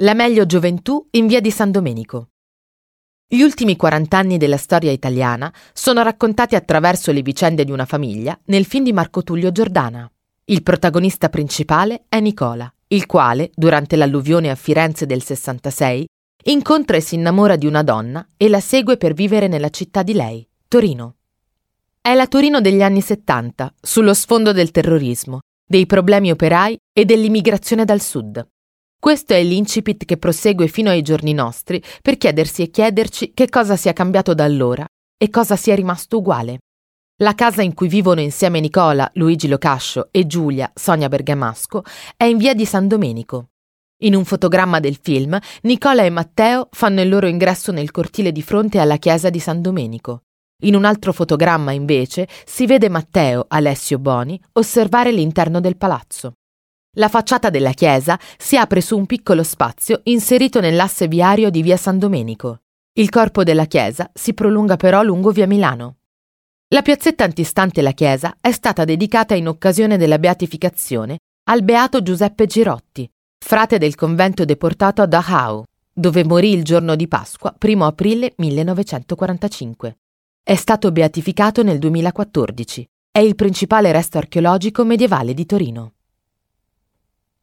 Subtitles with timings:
[0.00, 2.28] La meglio gioventù in via di San Domenico.
[3.26, 8.38] Gli ultimi 40 anni della storia italiana sono raccontati attraverso le vicende di una famiglia
[8.46, 10.06] nel film di Marco Tullio Giordana.
[10.44, 16.06] Il protagonista principale è Nicola, il quale, durante l'alluvione a Firenze del 66,
[16.44, 20.12] incontra e si innamora di una donna e la segue per vivere nella città di
[20.12, 21.14] lei, Torino.
[22.02, 27.86] È la Torino degli anni 70, sullo sfondo del terrorismo, dei problemi operai e dell'immigrazione
[27.86, 28.46] dal sud.
[28.98, 33.76] Questo è l'incipit che prosegue fino ai giorni nostri per chiedersi e chiederci che cosa
[33.76, 36.58] sia cambiato da allora e cosa sia rimasto uguale.
[37.20, 41.82] La casa in cui vivono insieme Nicola, Luigi Locascio e Giulia, Sonia Bergamasco,
[42.16, 43.48] è in via di San Domenico.
[44.02, 48.42] In un fotogramma del film, Nicola e Matteo fanno il loro ingresso nel cortile di
[48.42, 50.24] fronte alla chiesa di San Domenico.
[50.64, 56.34] In un altro fotogramma, invece, si vede Matteo, Alessio Boni, osservare l'interno del palazzo.
[56.98, 61.76] La facciata della chiesa si apre su un piccolo spazio inserito nell'asse viario di via
[61.76, 62.62] San Domenico.
[62.94, 65.96] Il corpo della chiesa si prolunga però lungo via Milano.
[66.68, 71.18] La piazzetta antistante la chiesa è stata dedicata in occasione della beatificazione
[71.50, 73.06] al beato Giuseppe Girotti,
[73.44, 79.98] frate del convento deportato a Dachau, dove morì il giorno di Pasqua, 1 aprile 1945.
[80.42, 82.88] È stato beatificato nel 2014.
[83.10, 85.90] È il principale resto archeologico medievale di Torino.